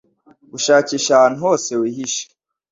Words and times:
gushakisha 0.51 1.11
ahantu 1.15 1.37
hose 1.45 1.69
wihisha 1.81 2.25